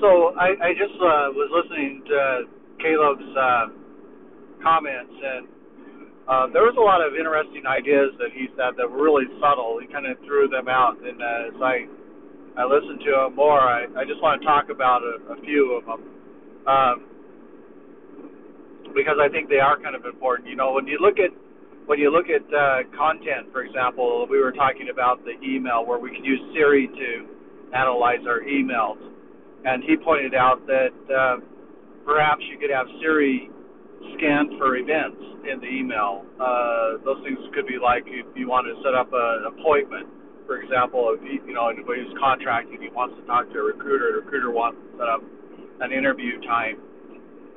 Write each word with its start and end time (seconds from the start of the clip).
So 0.00 0.30
I, 0.38 0.54
I 0.62 0.70
just 0.78 0.94
uh, 1.02 1.34
was 1.34 1.50
listening 1.50 2.06
to 2.06 2.46
Caleb's 2.78 3.30
uh, 3.34 3.66
comments, 4.62 5.10
and 5.10 5.42
uh, 6.30 6.46
there 6.54 6.62
was 6.62 6.78
a 6.78 6.84
lot 6.86 7.02
of 7.02 7.18
interesting 7.18 7.66
ideas 7.66 8.14
that 8.22 8.30
he 8.30 8.46
said 8.54 8.78
that 8.78 8.86
were 8.86 9.02
really 9.02 9.26
subtle. 9.42 9.82
He 9.82 9.90
kind 9.90 10.06
of 10.06 10.14
threw 10.22 10.46
them 10.46 10.70
out, 10.70 11.02
and 11.02 11.18
uh, 11.18 11.50
as 11.50 11.58
I 11.58 11.76
I 12.62 12.64
listened 12.66 13.02
to 13.10 13.26
him 13.26 13.34
more, 13.34 13.58
I, 13.58 13.90
I 13.98 14.06
just 14.06 14.22
want 14.22 14.38
to 14.38 14.46
talk 14.46 14.70
about 14.70 15.02
a, 15.02 15.34
a 15.34 15.36
few 15.42 15.74
of 15.78 15.82
them 15.86 16.02
um, 16.66 16.96
because 18.94 19.18
I 19.18 19.26
think 19.30 19.50
they 19.50 19.58
are 19.58 19.82
kind 19.82 19.98
of 19.98 20.06
important. 20.06 20.46
You 20.46 20.54
know, 20.54 20.78
when 20.78 20.86
you 20.86 21.02
look 21.02 21.18
at 21.18 21.34
when 21.90 21.98
you 21.98 22.14
look 22.14 22.30
at 22.30 22.46
uh, 22.54 22.86
content, 22.94 23.50
for 23.50 23.66
example, 23.66 24.30
we 24.30 24.38
were 24.38 24.54
talking 24.54 24.94
about 24.94 25.26
the 25.26 25.34
email 25.42 25.82
where 25.82 25.98
we 25.98 26.14
can 26.14 26.22
use 26.22 26.38
Siri 26.54 26.86
to 26.86 27.10
analyze 27.74 28.22
our 28.30 28.46
emails 28.46 29.17
and 29.64 29.82
he 29.82 29.96
pointed 29.96 30.34
out 30.34 30.66
that 30.66 30.94
uh, 31.10 31.36
perhaps 32.04 32.42
you 32.50 32.58
could 32.58 32.70
have 32.70 32.86
Siri 33.00 33.50
scan 34.16 34.56
for 34.58 34.76
events 34.76 35.18
in 35.50 35.60
the 35.60 35.66
email. 35.66 36.24
Uh, 36.38 37.02
those 37.04 37.18
things 37.24 37.38
could 37.54 37.66
be 37.66 37.78
like 37.82 38.04
if 38.06 38.26
you 38.36 38.48
want 38.48 38.66
to 38.66 38.74
set 38.82 38.94
up 38.94 39.10
an 39.12 39.50
appointment, 39.50 40.06
for 40.46 40.60
example, 40.62 41.14
if 41.14 41.20
you, 41.26 41.42
you 41.46 41.54
know 41.54 41.68
anybody 41.68 42.02
who's 42.06 42.16
contracting, 42.18 42.80
he 42.80 42.88
wants 42.88 43.16
to 43.20 43.26
talk 43.26 43.50
to 43.52 43.58
a 43.58 43.62
recruiter, 43.62 44.12
the 44.14 44.24
recruiter 44.24 44.50
wants 44.50 44.78
to 44.78 44.88
set 44.98 45.08
up 45.08 45.22
an 45.80 45.92
interview 45.92 46.40
time. 46.42 46.78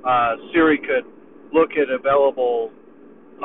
Uh, 0.04 0.36
Siri 0.52 0.78
could 0.80 1.06
look 1.54 1.72
at 1.78 1.90
available 1.90 2.72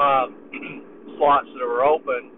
um, 0.00 0.34
slots 1.18 1.48
that 1.54 1.62
are 1.62 1.84
open, 1.84 2.32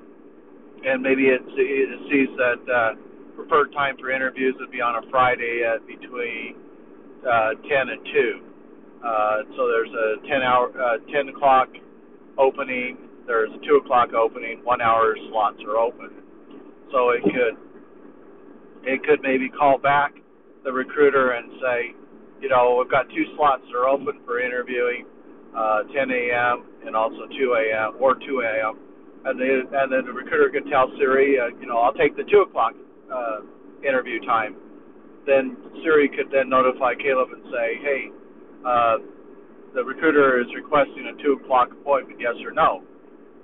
and 0.84 1.02
maybe 1.02 1.30
it, 1.30 1.42
it 1.46 2.00
sees 2.10 2.30
that. 2.36 2.60
Uh, 2.66 3.07
preferred 3.38 3.72
time 3.72 3.96
for 4.00 4.10
interviews 4.10 4.56
would 4.58 4.72
be 4.72 4.80
on 4.82 4.98
a 4.98 5.10
Friday 5.10 5.62
at 5.62 5.86
between 5.86 6.58
uh, 7.22 7.54
10 7.70 7.88
and 7.88 8.02
2. 8.02 8.42
Uh, 8.98 9.36
so 9.54 9.70
there's 9.70 9.94
a 9.94 10.26
10 10.26 10.42
hour, 10.42 10.74
uh, 10.74 10.98
10 11.14 11.28
o'clock 11.30 11.68
opening. 12.36 12.98
There's 13.28 13.50
a 13.54 13.64
2 13.64 13.76
o'clock 13.84 14.10
opening. 14.12 14.64
One 14.64 14.80
hour 14.80 15.14
slots 15.30 15.62
are 15.62 15.78
open. 15.78 16.10
So 16.90 17.10
it 17.10 17.22
could, 17.22 17.54
it 18.82 19.04
could 19.06 19.22
maybe 19.22 19.48
call 19.48 19.78
back 19.78 20.14
the 20.64 20.72
recruiter 20.72 21.38
and 21.38 21.52
say, 21.62 21.94
you 22.42 22.48
know, 22.48 22.82
we've 22.82 22.90
got 22.90 23.06
two 23.10 23.24
slots 23.36 23.62
that 23.70 23.78
are 23.78 23.86
open 23.86 24.18
for 24.26 24.40
interviewing, 24.40 25.06
uh, 25.56 25.82
10 25.94 26.10
a.m. 26.10 26.66
and 26.84 26.96
also 26.96 27.30
2 27.38 27.54
a.m. 27.54 27.94
or 28.00 28.14
2 28.14 28.42
a.m. 28.42 28.78
And 29.26 29.38
then, 29.38 29.62
and 29.78 29.92
then 29.92 30.06
the 30.06 30.12
recruiter 30.12 30.50
could 30.50 30.68
tell 30.70 30.90
Siri, 30.98 31.38
uh, 31.38 31.54
you 31.60 31.66
know, 31.66 31.78
I'll 31.78 31.94
take 31.94 32.16
the 32.16 32.24
2 32.24 32.46
o'clock 32.48 32.74
uh, 33.12 33.40
interview 33.86 34.20
time, 34.26 34.56
then 35.26 35.56
Siri 35.82 36.08
could 36.08 36.32
then 36.32 36.48
notify 36.48 36.94
Caleb 36.94 37.28
and 37.32 37.44
say, 37.52 37.68
hey, 37.82 38.02
uh, 38.64 38.96
the 39.74 39.84
recruiter 39.84 40.40
is 40.40 40.46
requesting 40.54 41.12
a 41.12 41.22
2 41.22 41.44
o'clock 41.44 41.68
appointment, 41.72 42.20
yes 42.20 42.34
or 42.44 42.52
no. 42.52 42.82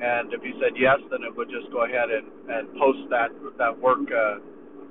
And 0.01 0.33
if 0.33 0.43
he 0.43 0.53
said 0.61 0.75
yes, 0.77 0.99
then 1.11 1.23
it 1.23 1.35
would 1.37 1.49
just 1.49 1.71
go 1.71 1.85
ahead 1.85 2.11
and, 2.11 2.27
and 2.51 2.69
post 2.81 3.07
that 3.11 3.31
that 3.59 3.73
work 3.79 4.03
uh, 4.11 4.43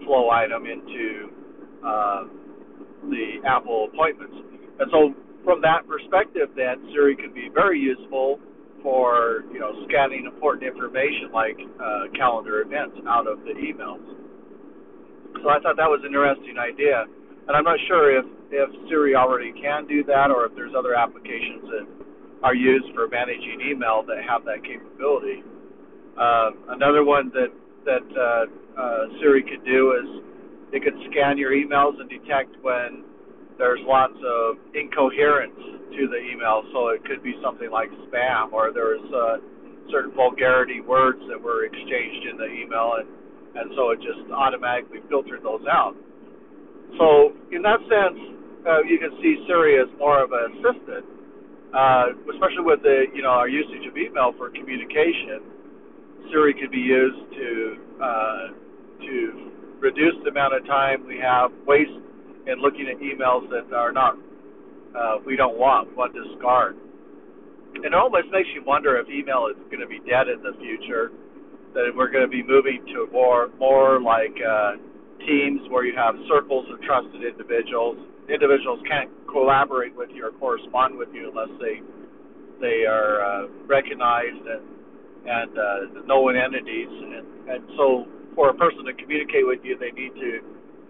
flow 0.06 0.30
item 0.30 0.66
into 0.66 1.30
uh, 1.84 2.24
the 3.12 3.44
Apple 3.46 3.90
appointments. 3.92 4.36
And 4.80 4.88
so, 4.92 5.14
from 5.44 5.62
that 5.62 5.84
perspective, 5.88 6.56
then 6.56 6.88
Siri 6.94 7.16
can 7.16 7.34
be 7.34 7.50
very 7.54 7.80
useful 7.80 8.40
for 8.82 9.44
you 9.52 9.60
know 9.60 9.76
scanning 9.90 10.26
important 10.26 10.64
information 10.64 11.32
like 11.34 11.60
uh, 11.84 12.08
calendar 12.16 12.62
events 12.62 12.96
out 13.08 13.28
of 13.28 13.40
the 13.44 13.52
emails. 13.60 14.23
So 15.44 15.52
I 15.52 15.60
thought 15.60 15.76
that 15.76 15.92
was 15.92 16.00
an 16.08 16.16
interesting 16.16 16.56
idea, 16.56 17.04
and 17.04 17.52
I'm 17.52 17.68
not 17.68 17.78
sure 17.88 18.16
if 18.16 18.26
if 18.50 18.70
Siri 18.88 19.16
already 19.16 19.52
can 19.52 19.86
do 19.88 20.04
that 20.06 20.32
or 20.32 20.46
if 20.46 20.56
there's 20.56 20.72
other 20.78 20.96
applications 20.96 21.68
that 21.68 21.86
are 22.44 22.56
used 22.56 22.88
for 22.96 23.08
managing 23.08 23.60
email 23.60 24.04
that 24.08 24.24
have 24.24 24.46
that 24.46 24.64
capability. 24.64 25.44
Uh, 26.16 26.52
another 26.72 27.04
one 27.04 27.28
that 27.36 27.52
that 27.84 28.08
uh, 28.16 28.46
uh, 28.80 29.04
Siri 29.20 29.44
could 29.44 29.66
do 29.66 30.00
is 30.00 30.08
it 30.72 30.84
could 30.84 30.96
scan 31.12 31.38
your 31.38 31.52
emails 31.52 32.00
and 32.00 32.08
detect 32.08 32.56
when 32.64 33.04
there's 33.58 33.84
lots 33.84 34.16
of 34.24 34.56
incoherence 34.74 35.60
to 35.92 36.08
the 36.08 36.20
email. 36.24 36.64
So 36.72 36.96
it 36.96 37.04
could 37.04 37.22
be 37.22 37.36
something 37.44 37.70
like 37.70 37.90
spam 38.08 38.54
or 38.54 38.72
there's 38.72 39.04
uh, 39.12 39.38
certain 39.92 40.16
vulgarity 40.16 40.80
words 40.80 41.20
that 41.28 41.42
were 41.42 41.66
exchanged 41.66 42.32
in 42.32 42.38
the 42.38 42.48
email 42.48 42.96
and 43.04 43.08
and 43.56 43.72
so 43.76 43.92
it 43.92 44.00
just 44.02 44.26
automatically 44.32 45.00
filtered 45.10 45.44
those 45.44 45.64
out. 45.70 45.96
So 46.98 47.34
in 47.52 47.62
that 47.62 47.80
sense, 47.86 48.20
uh, 48.66 48.82
you 48.86 48.98
can 48.98 49.12
see 49.22 49.44
Siri 49.48 49.80
as 49.82 49.90
more 49.98 50.24
of 50.24 50.32
an 50.32 50.58
assistant, 50.58 51.06
uh, 51.74 52.14
especially 52.34 52.66
with 52.66 52.82
the 52.82 53.06
you 53.14 53.22
know 53.22 53.34
our 53.34 53.50
usage 53.50 53.86
of 53.90 53.98
email 53.98 54.34
for 54.38 54.50
communication. 54.50 55.42
Siri 56.32 56.54
could 56.54 56.72
be 56.72 56.82
used 56.82 57.24
to 57.38 57.50
uh, 58.02 58.46
to 59.06 59.52
reduce 59.80 60.16
the 60.24 60.30
amount 60.32 60.56
of 60.56 60.66
time 60.66 61.06
we 61.06 61.20
have 61.20 61.52
waste 61.68 61.92
in 62.48 62.62
looking 62.62 62.88
at 62.88 63.00
emails 63.04 63.50
that 63.50 63.74
are 63.76 63.92
not 63.92 64.16
uh, 64.96 65.18
we 65.26 65.36
don't 65.36 65.58
want, 65.58 65.90
we 65.90 65.96
want 65.96 66.14
to 66.14 66.24
discard. 66.24 66.78
And 67.76 67.86
it 67.86 67.94
almost 67.94 68.30
makes 68.32 68.48
you 68.54 68.64
wonder 68.64 68.98
if 68.98 69.10
email 69.10 69.50
is 69.50 69.58
going 69.74 69.82
to 69.82 69.90
be 69.90 70.00
dead 70.06 70.30
in 70.30 70.42
the 70.46 70.54
future 70.62 71.10
that 71.74 71.90
we're 71.96 72.10
going 72.10 72.26
to 72.26 72.32
be 72.32 72.44
moving 72.44 72.86
to 72.94 73.08
more 73.12 73.50
more 73.60 74.02
like 74.02 74.36
uh, 74.40 74.78
teams 75.26 75.62
where 75.70 75.86
you 75.86 75.96
have 75.96 76.16
circles 76.30 76.66
of 76.72 76.82
trusted 76.82 77.24
individuals. 77.24 77.98
Individuals 78.30 78.80
can't 78.88 79.10
collaborate 79.28 79.96
with 79.96 80.10
you 80.14 80.26
or 80.26 80.32
correspond 80.40 80.98
with 80.98 81.10
you 81.14 81.30
unless 81.30 81.52
they 81.60 81.82
they 82.62 82.86
are 82.86 83.22
uh, 83.22 83.48
recognized 83.68 84.46
and 84.46 84.64
and 85.26 85.52
uh, 85.58 86.04
known 86.06 86.36
entities. 86.36 86.92
And, 86.92 87.50
and 87.50 87.62
so, 87.78 88.06
for 88.36 88.50
a 88.50 88.56
person 88.56 88.86
to 88.86 88.94
communicate 88.94 89.48
with 89.48 89.60
you, 89.64 89.78
they 89.78 89.92
need 89.92 90.14
to 90.16 90.42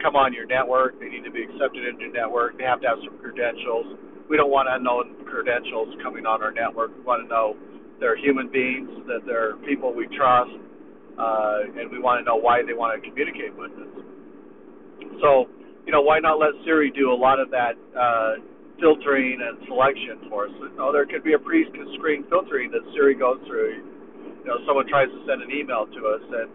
come 0.01 0.15
on 0.15 0.33
your 0.33 0.45
network. 0.45 0.99
They 0.99 1.09
need 1.09 1.23
to 1.23 1.31
be 1.31 1.43
accepted 1.43 1.85
into 1.85 2.09
your 2.09 2.13
network. 2.13 2.57
They 2.57 2.63
have 2.65 2.81
to 2.81 2.87
have 2.87 2.99
some 3.05 3.17
credentials. 3.19 3.97
We 4.29 4.37
don't 4.37 4.51
want 4.51 4.67
unknown 4.71 5.25
credentials 5.25 5.93
coming 6.01 6.25
on 6.25 6.41
our 6.41 6.51
network. 6.51 6.95
We 6.97 7.03
want 7.03 7.23
to 7.23 7.29
know 7.29 7.55
they're 7.99 8.17
human 8.17 8.49
beings, 8.49 8.89
that 9.07 9.21
they're 9.25 9.55
people 9.67 9.93
we 9.93 10.07
trust, 10.15 10.51
uh, 11.17 11.77
and 11.77 11.91
we 11.91 11.99
want 11.99 12.21
to 12.21 12.25
know 12.25 12.37
why 12.37 12.61
they 12.65 12.73
want 12.73 12.95
to 12.95 12.99
communicate 13.03 13.53
with 13.55 13.71
us. 13.77 13.93
So, 15.21 15.47
you 15.85 15.91
know, 15.91 16.01
why 16.01 16.19
not 16.19 16.39
let 16.39 16.51
Siri 16.65 16.91
do 16.91 17.11
a 17.11 17.17
lot 17.17 17.39
of 17.39 17.51
that 17.51 17.77
uh, 17.93 18.41
filtering 18.79 19.39
and 19.41 19.61
selection 19.67 20.29
for 20.29 20.47
us? 20.47 20.53
You 20.57 20.73
know, 20.77 20.91
there 20.91 21.05
could 21.05 21.23
be 21.23 21.33
a 21.33 21.39
pre-screen 21.39 22.25
filtering 22.29 22.71
that 22.71 22.81
Siri 22.93 23.15
goes 23.15 23.39
through. 23.45 23.83
You 24.41 24.47
know, 24.47 24.57
someone 24.65 24.87
tries 24.87 25.07
to 25.07 25.19
send 25.27 25.41
an 25.41 25.51
email 25.51 25.85
to 25.87 26.01
us 26.07 26.23
and 26.27 26.49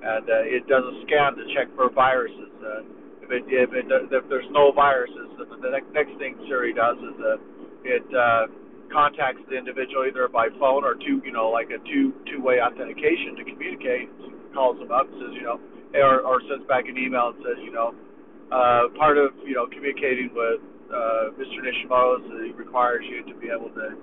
and 0.00 0.24
uh, 0.24 0.48
it 0.48 0.64
does 0.64 0.80
a 0.80 0.94
scan 1.04 1.36
to 1.36 1.44
check 1.52 1.68
for 1.76 1.92
viruses. 1.92 2.52
Uh, 2.64 2.80
if 3.20 3.28
it 3.28 3.44
if 3.52 3.70
it 3.76 3.84
if 4.10 4.24
there's 4.32 4.48
no 4.50 4.72
viruses, 4.72 5.28
then 5.36 5.60
the 5.60 5.70
next 5.70 5.92
next 5.92 6.16
thing 6.16 6.40
Siri 6.48 6.72
does 6.72 6.96
is 6.96 7.16
uh, 7.20 7.36
it 7.84 8.06
uh, 8.08 8.48
contacts 8.92 9.40
the 9.48 9.56
individual 9.56 10.06
either 10.06 10.28
by 10.28 10.48
phone 10.58 10.84
or 10.84 10.94
two, 10.94 11.22
you 11.24 11.32
know, 11.32 11.48
like 11.50 11.70
a 11.70 11.78
two 11.86 12.12
two 12.26 12.42
way 12.42 12.60
authentication 12.60 13.36
to 13.38 13.44
communicate. 13.44 14.10
Calls 14.52 14.78
them 14.78 14.90
up, 14.90 15.06
says, 15.18 15.32
you 15.34 15.42
know, 15.46 15.58
or 15.94 16.20
or 16.26 16.42
sends 16.50 16.66
back 16.66 16.86
an 16.86 16.98
email 16.98 17.32
and 17.34 17.38
says, 17.42 17.58
you 17.62 17.72
know, 17.72 17.94
uh, 18.50 18.90
part 18.98 19.16
of 19.16 19.30
you 19.46 19.54
know 19.54 19.66
communicating 19.70 20.30
with 20.34 20.60
uh, 20.90 21.30
Mr. 21.38 21.62
Nishimoto 21.62 22.18
is 22.18 22.50
he 22.50 22.52
requires 22.52 23.04
you 23.06 23.22
to 23.30 23.34
be 23.38 23.46
able 23.46 23.70
to, 23.78 23.94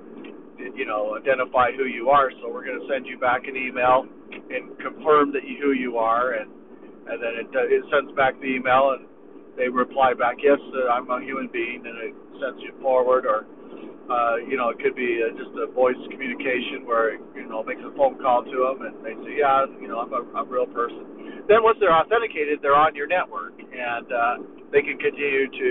you 0.75 0.85
know, 0.87 1.19
identify 1.19 1.71
who 1.75 1.85
you 1.85 2.09
are. 2.09 2.31
So 2.41 2.47
we're 2.47 2.63
going 2.63 2.79
to 2.79 2.87
send 2.87 3.05
you 3.05 3.19
back 3.19 3.43
an 3.47 3.55
email 3.55 4.07
and 4.31 4.71
confirm 4.79 5.31
that 5.35 5.43
you 5.43 5.59
who 5.61 5.71
you 5.73 5.97
are, 5.97 6.33
and 6.39 6.49
and 7.11 7.19
then 7.19 7.35
it 7.35 7.47
it 7.51 7.83
sends 7.91 8.15
back 8.15 8.39
the 8.39 8.47
email 8.47 8.95
and 8.95 9.07
they 9.57 9.67
reply 9.67 10.13
back, 10.13 10.37
yes, 10.41 10.59
I'm 10.93 11.09
a 11.09 11.19
human 11.19 11.49
being, 11.51 11.81
and 11.83 11.97
it 11.97 12.15
sends 12.39 12.61
you 12.61 12.71
forward 12.79 13.25
or 13.25 13.49
uh, 14.07 14.39
you 14.47 14.55
know, 14.55 14.69
it 14.69 14.79
could 14.79 14.95
be 14.95 15.19
uh, 15.19 15.35
just 15.35 15.51
a 15.59 15.67
voice 15.67 15.99
communication 16.11 16.87
where 16.87 17.19
you 17.35 17.47
know 17.47 17.63
makes 17.63 17.83
a 17.83 17.91
phone 17.99 18.15
call 18.19 18.43
to 18.43 18.57
them 18.63 18.87
and 18.87 18.95
they 19.03 19.15
say, 19.27 19.43
yeah, 19.43 19.67
you 19.81 19.87
know, 19.87 19.99
I'm 19.99 20.13
a, 20.15 20.23
I'm 20.31 20.47
a 20.47 20.51
real 20.51 20.67
person. 20.67 21.43
Then 21.47 21.63
once 21.63 21.77
they're 21.79 21.95
authenticated, 21.95 22.59
they're 22.63 22.75
on 22.75 22.95
your 22.95 23.07
network 23.07 23.59
and 23.59 24.07
uh, 24.07 24.35
they 24.71 24.79
can 24.79 24.97
continue 24.97 25.51
to 25.51 25.69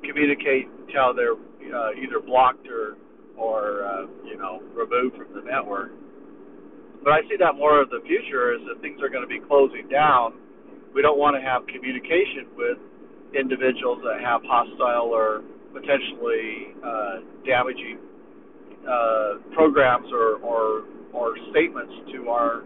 communicate 0.00 0.68
until 0.88 1.12
they're 1.12 1.36
uh, 1.36 1.92
either 2.00 2.20
blocked 2.24 2.68
or 2.68 2.96
or 3.36 3.84
uh, 3.84 4.06
you 4.24 4.36
know 4.38 4.64
removed 4.72 5.16
from 5.16 5.34
the 5.34 5.44
network. 5.44 5.92
But 7.02 7.12
I 7.12 7.20
see 7.28 7.36
that 7.36 7.52
more 7.56 7.82
of 7.82 7.90
the 7.90 8.00
future 8.06 8.54
is 8.56 8.64
that 8.64 8.80
things 8.80 9.02
are 9.04 9.12
going 9.12 9.24
to 9.24 9.28
be 9.28 9.40
closing 9.44 9.88
down. 9.92 10.40
We 10.94 11.02
don't 11.02 11.18
want 11.18 11.36
to 11.36 11.42
have 11.42 11.66
communication 11.66 12.48
with 12.56 12.78
individuals 13.36 14.00
that 14.08 14.24
have 14.24 14.40
hostile 14.46 15.12
or 15.12 15.42
potentially 15.74 16.72
uh, 16.78 17.14
damaging 17.44 17.98
uh, 18.86 19.42
programs 19.52 20.06
or, 20.12 20.38
or 20.40 20.84
or 21.12 21.36
statements 21.50 21.94
to 22.12 22.28
our 22.28 22.62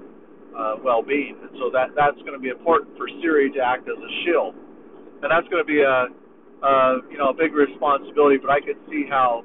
uh, 0.56 0.74
well-being, 0.82 1.36
and 1.40 1.50
so 1.60 1.70
that 1.72 1.92
that's 1.96 2.16
going 2.24 2.32
to 2.32 2.38
be 2.38 2.48
important 2.48 2.96
for 2.96 3.08
Siri 3.20 3.50
to 3.52 3.60
act 3.60 3.88
as 3.88 3.96
a 3.96 4.12
shield, 4.24 4.54
and 5.22 5.28
that's 5.28 5.48
going 5.48 5.60
to 5.60 5.68
be 5.68 5.80
a 5.80 6.08
uh, 6.62 6.98
you 7.10 7.18
know, 7.18 7.30
a 7.30 7.34
big 7.34 7.54
responsibility, 7.54 8.36
but 8.36 8.50
I 8.50 8.60
could 8.60 8.78
see 8.90 9.06
how 9.08 9.44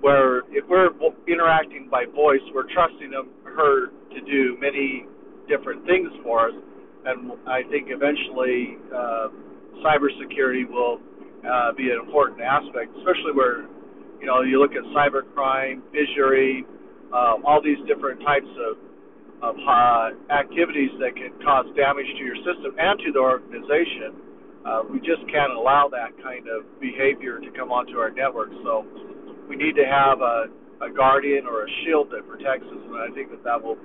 where 0.00 0.40
if 0.52 0.64
we're 0.68 0.90
interacting 1.28 1.88
by 1.90 2.04
voice, 2.04 2.40
we're 2.54 2.70
trusting 2.72 3.12
her 3.44 3.88
to 3.88 4.20
do 4.24 4.56
many 4.60 5.06
different 5.48 5.84
things 5.86 6.08
for 6.22 6.48
us, 6.48 6.54
and 7.04 7.32
I 7.46 7.62
think 7.70 7.88
eventually 7.88 8.76
uh, 8.94 9.28
cybersecurity 9.84 10.68
will 10.68 11.00
uh, 11.46 11.72
be 11.72 11.90
an 11.90 11.98
important 12.02 12.40
aspect, 12.40 12.90
especially 12.98 13.32
where 13.32 13.64
you 14.20 14.26
know 14.26 14.42
you 14.42 14.60
look 14.60 14.72
at 14.74 14.82
cybercrime, 14.90 15.80
phishing, 15.94 16.66
um, 17.14 17.46
all 17.46 17.62
these 17.62 17.78
different 17.86 18.20
types 18.22 18.50
of 18.58 18.76
of 19.42 19.54
uh, 19.68 20.10
activities 20.32 20.90
that 20.98 21.14
can 21.14 21.30
cause 21.44 21.66
damage 21.76 22.08
to 22.18 22.24
your 22.24 22.36
system 22.40 22.74
and 22.78 22.98
to 23.04 23.12
the 23.12 23.20
organization. 23.20 24.16
Uh, 24.64 24.82
we 24.90 24.98
just 24.98 25.22
can't 25.30 25.52
allow 25.52 25.86
that 25.86 26.10
kind 26.24 26.48
of 26.48 26.64
behavior 26.80 27.38
to 27.38 27.50
come 27.52 27.70
onto 27.70 27.98
our 27.98 28.10
network. 28.10 28.50
So 28.64 28.84
we 29.48 29.54
need 29.54 29.76
to 29.76 29.86
have 29.86 30.18
a, 30.20 30.50
a 30.82 30.90
guardian 30.90 31.46
or 31.46 31.64
a 31.64 31.70
shield 31.84 32.10
that 32.10 32.26
protects 32.26 32.66
us, 32.66 32.82
and 32.82 32.96
I 32.96 33.14
think 33.14 33.30
that 33.30 33.44
that 33.44 33.62
will 33.62 33.78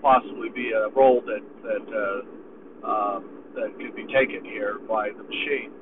possibly 0.00 0.48
be 0.48 0.70
a 0.72 0.88
role 0.94 1.20
that 1.26 1.42
that 1.64 1.86
uh, 1.90 2.86
um, 2.86 3.40
that 3.54 3.74
could 3.80 3.96
be 3.96 4.06
taken 4.12 4.44
here 4.44 4.78
by 4.86 5.10
the 5.10 5.24
machine. 5.24 5.72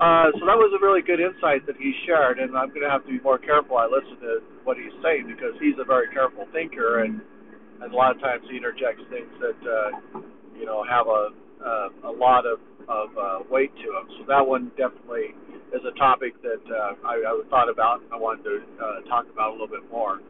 Uh, 0.00 0.32
so 0.40 0.48
that 0.48 0.56
was 0.56 0.72
a 0.72 0.80
really 0.80 1.02
good 1.02 1.20
insight 1.20 1.66
that 1.68 1.76
he 1.76 1.92
shared, 2.06 2.40
and 2.40 2.56
I'm 2.56 2.70
going 2.72 2.80
to 2.80 2.88
have 2.88 3.04
to 3.04 3.12
be 3.12 3.20
more 3.20 3.36
careful. 3.36 3.76
I 3.76 3.84
listen 3.84 4.16
to 4.24 4.40
what 4.64 4.78
he's 4.80 4.96
saying 5.04 5.28
because 5.28 5.52
he's 5.60 5.76
a 5.76 5.84
very 5.84 6.08
careful 6.08 6.48
thinker, 6.52 7.04
and 7.04 7.20
and 7.82 7.92
a 7.92 7.96
lot 7.96 8.14
of 8.16 8.20
times 8.20 8.44
he 8.50 8.56
interjects 8.56 9.02
things 9.10 9.28
that 9.40 9.60
uh, 9.60 9.90
you 10.56 10.64
know 10.64 10.84
have 10.88 11.06
a 11.06 11.36
uh, 11.60 11.88
a 12.08 12.12
lot 12.12 12.46
of 12.46 12.60
of 12.88 13.08
uh, 13.16 13.38
weight 13.50 13.72
to 13.84 13.92
them. 13.92 14.08
So 14.18 14.24
that 14.26 14.40
one 14.40 14.72
definitely 14.76 15.36
is 15.76 15.84
a 15.84 15.92
topic 15.98 16.32
that 16.42 16.64
uh, 16.64 16.96
I, 17.04 17.20
I 17.20 17.42
thought 17.50 17.68
about. 17.68 18.00
I 18.12 18.16
wanted 18.16 18.44
to 18.44 18.56
uh, 18.80 19.00
talk 19.08 19.26
about 19.32 19.50
a 19.50 19.52
little 19.52 19.68
bit 19.68 19.84
more. 19.92 20.20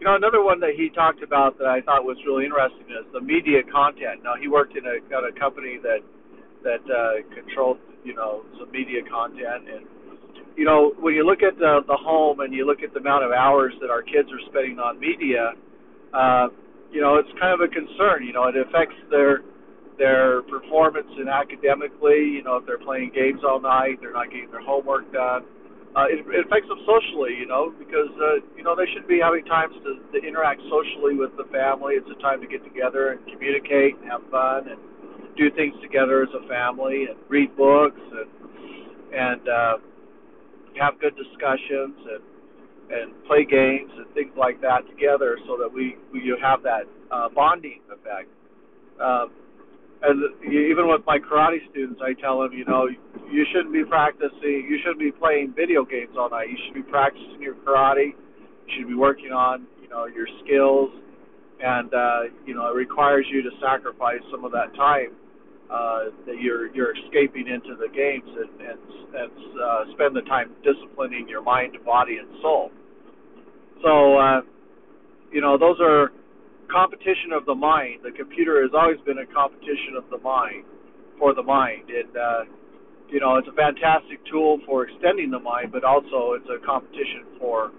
You 0.00 0.04
know, 0.04 0.16
another 0.16 0.42
one 0.44 0.60
that 0.60 0.72
he 0.76 0.90
talked 0.90 1.22
about 1.22 1.56
that 1.58 1.68
I 1.68 1.80
thought 1.80 2.04
was 2.04 2.16
really 2.26 2.44
interesting 2.44 2.88
is 2.92 3.04
the 3.12 3.20
media 3.20 3.60
content. 3.72 4.24
Now, 4.24 4.36
he 4.40 4.48
worked 4.48 4.76
in 4.76 4.84
a 4.84 5.00
at 5.12 5.24
a 5.24 5.32
company 5.38 5.78
that 5.84 6.00
that 6.64 6.84
uh, 6.90 7.22
controlled, 7.32 7.78
you 8.06 8.14
know, 8.14 8.46
some 8.58 8.70
media 8.70 9.02
content, 9.02 9.66
and 9.66 9.84
you 10.56 10.64
know, 10.64 10.94
when 11.02 11.14
you 11.14 11.26
look 11.26 11.42
at 11.42 11.58
the 11.58 11.82
the 11.86 11.98
home 11.98 12.40
and 12.40 12.54
you 12.54 12.64
look 12.64 12.82
at 12.82 12.94
the 12.94 13.00
amount 13.00 13.24
of 13.24 13.32
hours 13.32 13.74
that 13.82 13.90
our 13.90 14.02
kids 14.02 14.30
are 14.30 14.40
spending 14.48 14.78
on 14.78 14.98
media, 14.98 15.52
uh, 16.14 16.48
you 16.94 17.02
know, 17.02 17.18
it's 17.18 17.28
kind 17.40 17.52
of 17.52 17.60
a 17.60 17.68
concern. 17.68 18.24
You 18.24 18.32
know, 18.32 18.46
it 18.48 18.56
affects 18.56 18.96
their 19.10 19.42
their 19.98 20.42
performance 20.46 21.10
and 21.18 21.28
academically. 21.28 22.38
You 22.38 22.42
know, 22.46 22.56
if 22.56 22.64
they're 22.64 22.80
playing 22.80 23.12
games 23.12 23.40
all 23.42 23.60
night, 23.60 23.98
they're 24.00 24.14
not 24.14 24.30
getting 24.30 24.50
their 24.50 24.64
homework 24.64 25.12
done. 25.12 25.44
Uh, 25.96 26.12
it, 26.12 26.20
it 26.28 26.44
affects 26.44 26.68
them 26.68 26.76
socially, 26.84 27.32
you 27.40 27.48
know, 27.48 27.72
because 27.80 28.12
uh, 28.20 28.44
you 28.56 28.62
know 28.62 28.76
they 28.76 28.88
should 28.92 29.08
be 29.08 29.18
having 29.20 29.44
times 29.44 29.74
to, 29.84 29.96
to 30.12 30.18
interact 30.20 30.60
socially 30.68 31.16
with 31.16 31.32
the 31.40 31.48
family. 31.48 31.96
It's 31.96 32.08
a 32.12 32.20
time 32.20 32.40
to 32.40 32.48
get 32.48 32.64
together 32.64 33.16
and 33.16 33.20
communicate 33.28 33.96
and 33.96 34.04
have 34.08 34.20
fun 34.30 34.68
and 34.68 34.80
do 35.36 35.50
things 35.54 35.74
together 35.82 36.22
as 36.22 36.28
a 36.34 36.48
family 36.48 37.06
and 37.08 37.16
read 37.28 37.56
books 37.56 38.00
and 38.00 38.30
and 39.12 39.48
uh, 39.48 39.76
have 40.80 40.98
good 41.00 41.14
discussions 41.16 41.96
and 42.10 42.22
and 42.88 43.10
play 43.26 43.44
games 43.44 43.90
and 43.96 44.06
things 44.14 44.30
like 44.38 44.60
that 44.60 44.86
together, 44.88 45.38
so 45.46 45.56
that 45.58 45.72
we 45.72 45.96
we 46.12 46.22
have 46.40 46.62
that 46.62 46.84
uh, 47.10 47.28
bonding 47.34 47.80
effect. 47.90 48.28
Um, 49.00 49.30
and 50.02 50.22
even 50.44 50.86
with 50.86 51.00
my 51.06 51.18
karate 51.18 51.58
students, 51.70 52.00
I 52.04 52.12
tell 52.20 52.40
them, 52.40 52.52
you 52.52 52.64
know, 52.66 52.86
you 53.30 53.44
shouldn't 53.52 53.72
be 53.72 53.82
practicing, 53.82 54.68
you 54.68 54.78
shouldn't 54.82 55.00
be 55.00 55.10
playing 55.10 55.54
video 55.56 55.84
games 55.84 56.14
all 56.18 56.30
night. 56.30 56.48
You 56.50 56.56
should 56.64 56.74
be 56.74 56.82
practicing 56.82 57.40
your 57.40 57.54
karate. 57.54 58.12
You 58.14 58.72
should 58.76 58.88
be 58.88 58.94
working 58.94 59.32
on, 59.32 59.66
you 59.82 59.88
know, 59.88 60.06
your 60.06 60.28
skills, 60.44 60.90
and 61.60 61.92
uh, 61.92 62.20
you 62.46 62.54
know, 62.54 62.70
it 62.70 62.76
requires 62.76 63.26
you 63.32 63.42
to 63.42 63.50
sacrifice 63.60 64.20
some 64.30 64.44
of 64.44 64.52
that 64.52 64.74
time 64.76 65.10
uh, 65.70 66.14
that 66.26 66.38
you're 66.40 66.74
you're 66.74 66.94
escaping 66.96 67.48
into 67.48 67.74
the 67.76 67.88
games 67.94 68.28
and 68.28 68.60
and, 68.60 68.80
and 69.14 69.32
uh, 69.60 69.84
spend 69.94 70.14
the 70.14 70.22
time 70.22 70.52
disciplining 70.62 71.28
your 71.28 71.42
mind, 71.42 71.76
body, 71.84 72.18
and 72.18 72.28
soul. 72.42 72.70
So, 73.82 74.16
uh, 74.16 74.40
you 75.32 75.40
know, 75.40 75.58
those 75.58 75.76
are 75.80 76.12
competition 76.70 77.32
of 77.32 77.46
the 77.46 77.54
mind. 77.54 78.00
The 78.02 78.12
computer 78.12 78.62
has 78.62 78.70
always 78.74 79.00
been 79.06 79.18
a 79.18 79.26
competition 79.26 79.94
of 79.96 80.04
the 80.10 80.18
mind 80.18 80.64
for 81.18 81.34
the 81.34 81.42
mind, 81.42 81.88
and 81.90 82.16
uh, 82.16 82.42
you 83.08 83.20
know 83.20 83.36
it's 83.36 83.48
a 83.48 83.56
fantastic 83.56 84.18
tool 84.30 84.58
for 84.66 84.86
extending 84.86 85.30
the 85.30 85.38
mind, 85.38 85.72
but 85.72 85.84
also 85.84 86.34
it's 86.34 86.48
a 86.50 86.64
competition 86.64 87.38
for 87.38 87.70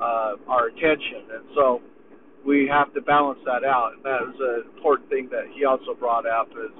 uh, 0.00 0.36
our 0.48 0.68
attention, 0.68 1.28
and 1.32 1.44
so 1.54 1.80
we 2.44 2.66
have 2.70 2.92
to 2.94 3.00
balance 3.00 3.40
that 3.44 3.64
out. 3.64 3.92
And 3.96 4.04
that 4.04 4.22
is 4.28 4.36
an 4.40 4.72
important 4.76 5.08
thing 5.10 5.28
that 5.30 5.44
he 5.54 5.64
also 5.64 5.94
brought 5.94 6.26
up 6.26 6.48
is, 6.52 6.72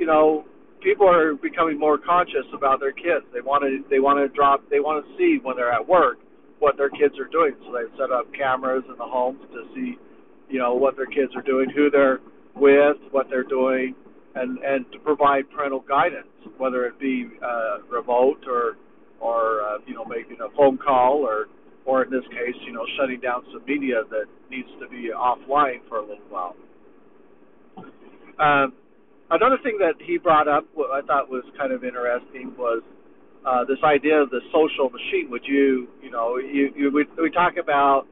you 0.00 0.06
know, 0.06 0.44
people 0.82 1.06
are 1.06 1.34
becoming 1.34 1.78
more 1.78 1.98
conscious 1.98 2.48
about 2.54 2.80
their 2.80 2.92
kids. 2.92 3.28
They 3.32 3.42
want 3.42 3.62
to 3.62 3.84
they 3.90 4.00
want 4.00 4.18
to 4.18 4.34
drop 4.34 4.64
they 4.70 4.80
want 4.80 5.04
to 5.04 5.16
see 5.16 5.38
when 5.42 5.56
they're 5.56 5.70
at 5.70 5.86
work 5.86 6.18
what 6.58 6.76
their 6.76 6.90
kids 6.90 7.14
are 7.20 7.28
doing. 7.28 7.52
So 7.64 7.72
they've 7.72 7.92
set 8.00 8.10
up 8.10 8.32
cameras 8.32 8.82
in 8.88 8.96
the 8.96 9.04
homes 9.04 9.40
to 9.52 9.68
see 9.74 9.96
you 10.48 10.58
know 10.58 10.74
what 10.74 10.96
their 10.96 11.06
kids 11.06 11.36
are 11.36 11.42
doing, 11.42 11.68
who 11.70 11.90
they're 11.90 12.20
with, 12.56 12.96
what 13.10 13.28
they're 13.28 13.44
doing, 13.44 13.94
and 14.34 14.58
and 14.64 14.90
to 14.92 14.98
provide 15.00 15.50
parental 15.50 15.84
guidance, 15.86 16.32
whether 16.56 16.86
it 16.86 16.98
be 16.98 17.28
uh, 17.44 17.84
remote 17.90 18.40
or 18.48 18.76
or 19.20 19.60
uh, 19.62 19.78
you 19.86 19.94
know 19.94 20.04
making 20.06 20.38
a 20.40 20.48
phone 20.56 20.78
call 20.78 21.18
or 21.18 21.46
or 21.84 22.04
in 22.04 22.10
this 22.10 22.24
case 22.32 22.56
you 22.66 22.72
know 22.72 22.86
shutting 22.98 23.20
down 23.20 23.44
some 23.52 23.62
media 23.66 24.02
that 24.08 24.24
needs 24.50 24.68
to 24.80 24.88
be 24.88 25.10
offline 25.14 25.84
for 25.90 25.98
a 25.98 26.02
little 26.02 26.24
while. 26.30 26.56
Um, 28.40 28.72
another 29.30 29.58
thing 29.62 29.78
that 29.78 29.94
he 30.04 30.18
brought 30.18 30.48
up, 30.48 30.66
what 30.74 30.90
I 30.90 31.06
thought 31.06 31.30
was 31.30 31.44
kind 31.58 31.72
of 31.72 31.84
interesting, 31.84 32.54
was 32.58 32.82
uh, 33.46 33.64
this 33.64 33.78
idea 33.84 34.20
of 34.20 34.30
the 34.30 34.40
social 34.52 34.90
machine. 34.90 35.30
Would 35.30 35.44
you, 35.44 35.88
you 36.02 36.10
know, 36.10 36.38
you, 36.38 36.70
you 36.76 36.90
we, 36.92 37.06
we 37.20 37.30
talk 37.30 37.54
about 37.56 38.06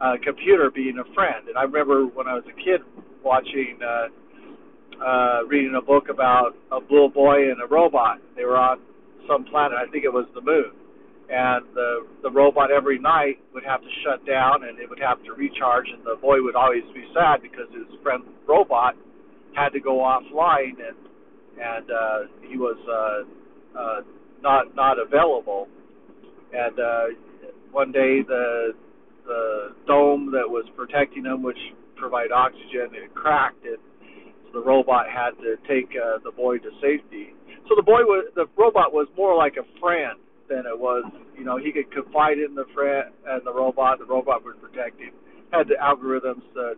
uh, 0.00 0.14
computer 0.22 0.70
being 0.70 0.98
a 0.98 1.14
friend. 1.14 1.48
And 1.48 1.56
I 1.56 1.62
remember 1.62 2.06
when 2.06 2.26
I 2.26 2.34
was 2.34 2.44
a 2.44 2.56
kid 2.56 2.82
watching, 3.24 3.78
uh, 3.82 4.08
uh, 5.02 5.44
reading 5.48 5.74
a 5.76 5.82
book 5.82 6.08
about 6.08 6.56
a 6.72 6.78
little 6.90 7.08
boy 7.08 7.50
and 7.50 7.60
a 7.62 7.66
robot. 7.66 8.20
They 8.36 8.44
were 8.44 8.56
on 8.56 8.80
some 9.28 9.44
planet, 9.44 9.76
I 9.76 9.90
think 9.90 10.04
it 10.04 10.12
was 10.12 10.26
the 10.34 10.40
moon. 10.40 10.72
And 11.28 11.66
the 11.74 12.06
the 12.22 12.30
robot 12.30 12.70
every 12.70 13.00
night 13.00 13.42
would 13.52 13.64
have 13.64 13.80
to 13.82 13.90
shut 14.04 14.24
down 14.24 14.62
and 14.62 14.78
it 14.78 14.88
would 14.88 15.00
have 15.00 15.18
to 15.24 15.34
recharge 15.34 15.90
and 15.90 15.98
the 16.06 16.14
boy 16.22 16.38
would 16.40 16.54
always 16.54 16.86
be 16.94 17.02
sad 17.12 17.42
because 17.42 17.66
his 17.74 17.90
friend 18.00 18.22
robot 18.46 18.94
had 19.56 19.70
to 19.70 19.80
go 19.80 19.98
offline 19.98 20.76
and 20.78 20.96
and 21.60 21.90
uh 21.90 22.18
he 22.48 22.56
was 22.56 22.76
uh 22.88 23.78
uh 23.78 24.00
not 24.42 24.74
not 24.76 24.98
available 24.98 25.66
and 26.52 26.78
uh 26.78 27.04
one 27.72 27.92
day 27.92 28.22
the 28.26 28.72
the 29.26 29.74
dome 29.86 30.30
that 30.32 30.48
was 30.48 30.64
protecting 30.76 31.24
them, 31.24 31.42
which 31.42 31.58
provided 31.96 32.32
oxygen, 32.32 32.94
it 32.94 33.12
cracked 33.14 33.64
it. 33.64 33.80
So 34.46 34.60
the 34.60 34.64
robot 34.64 35.06
had 35.10 35.30
to 35.42 35.56
take 35.66 35.90
uh, 35.98 36.18
the 36.24 36.30
boy 36.30 36.58
to 36.58 36.70
safety. 36.80 37.34
So 37.68 37.74
the 37.74 37.82
boy 37.82 38.06
was 38.06 38.30
the 38.34 38.46
robot 38.56 38.92
was 38.92 39.08
more 39.16 39.36
like 39.36 39.56
a 39.58 39.66
friend 39.80 40.18
than 40.48 40.60
it 40.66 40.78
was. 40.78 41.04
You 41.36 41.44
know, 41.44 41.58
he 41.58 41.72
could 41.72 41.90
confide 41.90 42.38
in 42.38 42.54
the 42.54 42.64
friend 42.72 43.10
and 43.26 43.42
the 43.44 43.52
robot. 43.52 43.98
The 43.98 44.06
robot 44.06 44.44
would 44.44 44.60
protect 44.62 45.00
him. 45.00 45.12
Had 45.52 45.68
the 45.68 45.74
algorithms 45.82 46.46
that 46.54 46.76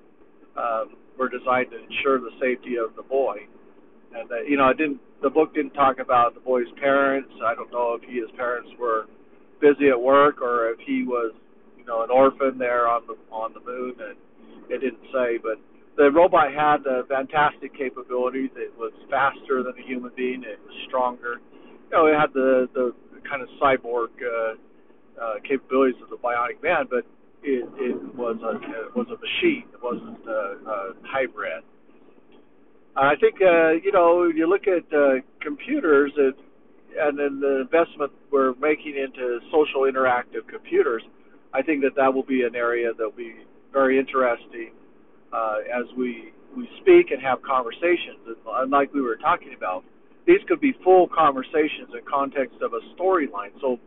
um, 0.57 0.97
were 1.19 1.29
designed 1.29 1.71
to 1.73 1.79
ensure 1.83 2.19
the 2.19 2.33
safety 2.41 2.77
of 2.77 2.95
the 2.97 3.03
boy. 3.03 3.47
And 4.15 4.29
that, 4.31 4.49
you 4.49 4.57
know, 4.57 4.71
it 4.71 4.79
didn't. 4.79 5.01
The 5.21 5.31
book 5.31 5.53
didn't 5.53 5.75
talk 5.75 5.99
about 5.99 6.35
the 6.35 6.41
boy's 6.41 6.71
parents. 6.81 7.29
I 7.45 7.55
don't 7.55 7.71
know 7.73 7.99
if 8.01 8.09
he, 8.09 8.21
his 8.21 8.31
parents 8.37 8.71
were 8.79 9.07
busy 9.61 9.89
at 9.91 10.01
work 10.01 10.41
or 10.41 10.71
if 10.71 10.79
he 10.87 11.03
was 11.03 11.35
you 11.77 11.85
know, 11.85 12.05
an 12.05 12.11
orphan 12.11 12.59
there 12.59 12.87
on 12.87 13.03
the 13.07 13.17
on 13.33 13.53
the 13.55 13.61
moon, 13.61 13.95
and 13.99 14.17
it 14.69 14.79
didn't 14.79 15.03
say, 15.13 15.39
but 15.43 15.59
the 15.97 16.11
robot 16.13 16.53
had 16.53 16.87
uh, 16.87 17.03
fantastic 17.09 17.75
capabilities. 17.75 18.51
It 18.57 18.77
was 18.77 18.93
faster 19.11 19.63
than 19.63 19.73
a 19.73 19.87
human 19.87 20.13
being. 20.15 20.45
It 20.45 20.61
was 20.63 20.77
stronger. 20.87 21.41
You 21.91 21.91
know, 21.91 22.07
it 22.07 22.15
had 22.15 22.33
the 22.35 22.69
the 22.75 22.93
kind 23.29 23.43
of 23.43 23.49
cyborg 23.61 24.13
uh, 24.21 24.55
uh, 25.21 25.35
capabilities 25.49 26.01
of 26.03 26.11
the 26.11 26.17
bionic 26.17 26.63
man, 26.63 26.87
but 26.89 27.05
it 27.43 27.69
it 27.79 28.15
was 28.15 28.37
a 28.43 28.57
it 28.57 28.97
was 28.97 29.07
a 29.09 29.19
machine. 29.19 29.65
It 29.73 29.83
wasn't 29.83 30.27
a, 30.27 30.71
a 30.71 30.93
hybrid. 31.05 31.63
I 32.97 33.15
think 33.17 33.37
uh, 33.41 33.73
you 33.83 33.93
know 33.93 34.25
you 34.25 34.49
look 34.49 34.67
at 34.67 34.85
uh, 34.93 35.21
computers 35.41 36.13
and 36.17 36.35
and 36.99 37.19
then 37.19 37.41
the 37.41 37.61
investment 37.61 38.13
we're 38.31 38.55
making 38.55 38.97
into 38.97 39.41
social 39.53 39.83
interactive 39.83 40.47
computers. 40.49 41.03
I 41.55 41.63
think 41.63 41.83
that 41.83 41.95
that 41.97 42.13
will 42.13 42.25
be 42.25 42.43
an 42.43 42.55
area 42.55 42.93
that 42.93 43.05
will 43.05 43.17
be 43.17 43.37
very 43.73 43.99
interesting 43.99 44.73
uh, 45.33 45.59
as 45.73 45.85
we 45.97 46.33
we 46.57 46.69
speak 46.81 47.11
and 47.11 47.23
have 47.23 47.43
conversations. 47.43 48.19
And 48.27 48.71
like 48.71 48.93
we 48.93 49.03
were 49.03 49.17
talking 49.17 49.55
about, 49.57 49.85
these 50.27 50.41
could 50.49 50.61
be 50.61 50.75
full 50.83 51.09
conversations 51.09 51.91
in 51.93 52.01
context 52.09 52.57
of 52.63 52.73
a 52.73 52.81
storyline. 52.97 53.53
So 53.61 53.79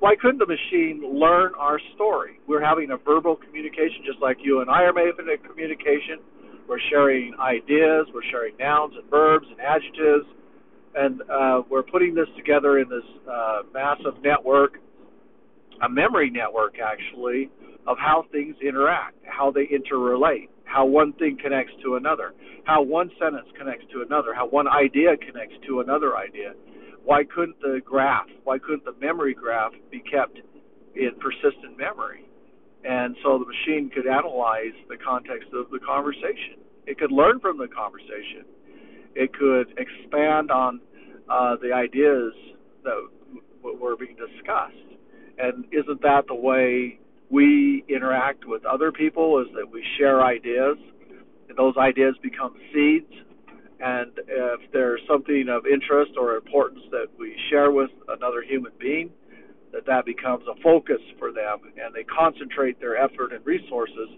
why 0.00 0.16
couldn't 0.16 0.38
the 0.38 0.46
machine 0.46 1.02
learn 1.04 1.52
our 1.58 1.78
story? 1.94 2.40
We're 2.48 2.64
having 2.64 2.90
a 2.90 2.96
verbal 2.96 3.36
communication 3.36 4.00
just 4.04 4.18
like 4.20 4.38
you 4.42 4.60
and 4.60 4.70
I 4.70 4.82
are 4.84 4.92
making 4.94 5.28
a 5.28 5.36
communication. 5.46 6.24
We're 6.66 6.80
sharing 6.88 7.34
ideas, 7.38 8.06
we're 8.14 8.24
sharing 8.30 8.56
nouns 8.56 8.94
and 8.96 9.08
verbs 9.10 9.46
and 9.50 9.60
adjectives, 9.60 10.26
and 10.94 11.20
uh, 11.22 11.62
we're 11.68 11.82
putting 11.82 12.14
this 12.14 12.28
together 12.36 12.78
in 12.78 12.88
this 12.88 13.04
uh, 13.30 13.62
massive 13.74 14.22
network, 14.24 14.78
a 15.82 15.88
memory 15.88 16.30
network 16.30 16.76
actually, 16.80 17.50
of 17.86 17.98
how 17.98 18.24
things 18.32 18.56
interact, 18.66 19.16
how 19.26 19.50
they 19.50 19.68
interrelate, 19.68 20.48
how 20.64 20.86
one 20.86 21.12
thing 21.14 21.36
connects 21.42 21.72
to 21.84 21.96
another, 21.96 22.32
how 22.64 22.80
one 22.80 23.10
sentence 23.20 23.48
connects 23.58 23.84
to 23.92 24.00
another, 24.00 24.32
how 24.32 24.46
one 24.46 24.68
idea 24.68 25.16
connects 25.18 25.56
to 25.66 25.80
another 25.80 26.16
idea 26.16 26.54
why 27.04 27.24
couldn't 27.24 27.60
the 27.60 27.80
graph, 27.84 28.26
why 28.44 28.58
couldn't 28.58 28.84
the 28.84 28.94
memory 29.00 29.34
graph 29.34 29.72
be 29.90 30.00
kept 30.00 30.38
in 30.94 31.10
persistent 31.20 31.76
memory? 31.78 32.26
And 32.84 33.16
so 33.22 33.38
the 33.38 33.44
machine 33.44 33.90
could 33.94 34.06
analyze 34.06 34.76
the 34.88 34.96
context 34.96 35.48
of 35.52 35.70
the 35.70 35.78
conversation. 35.80 36.60
It 36.86 36.98
could 36.98 37.12
learn 37.12 37.40
from 37.40 37.58
the 37.58 37.68
conversation. 37.68 38.44
It 39.14 39.32
could 39.34 39.74
expand 39.76 40.50
on 40.50 40.80
uh, 41.28 41.56
the 41.62 41.72
ideas 41.72 42.32
that 42.84 43.08
were 43.62 43.96
being 43.96 44.16
discussed. 44.16 44.74
And 45.38 45.64
isn't 45.72 46.02
that 46.02 46.26
the 46.26 46.34
way 46.34 46.98
we 47.30 47.84
interact 47.88 48.44
with 48.46 48.64
other 48.64 48.92
people? 48.92 49.40
Is 49.40 49.48
that 49.54 49.70
we 49.70 49.84
share 49.98 50.22
ideas, 50.22 50.76
and 51.48 51.56
those 51.56 51.76
ideas 51.76 52.14
become 52.22 52.54
seeds 52.72 53.12
and 53.82 54.12
if 54.28 54.60
there's 54.72 55.00
something 55.08 55.46
of 55.48 55.66
interest 55.66 56.12
or 56.18 56.36
importance 56.36 56.82
that 56.90 57.06
we 57.18 57.34
share 57.48 57.70
with 57.70 57.90
another 58.08 58.42
human 58.42 58.72
being, 58.78 59.10
that 59.72 59.86
that 59.86 60.04
becomes 60.04 60.44
a 60.46 60.60
focus 60.62 61.00
for 61.18 61.32
them, 61.32 61.58
and 61.82 61.94
they 61.94 62.04
concentrate 62.04 62.78
their 62.80 62.96
effort 62.96 63.32
and 63.32 63.44
resources 63.46 64.08